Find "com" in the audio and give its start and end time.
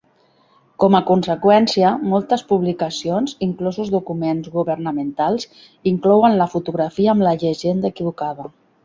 0.83-0.95